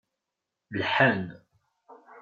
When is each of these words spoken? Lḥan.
Lḥan. 0.81 1.21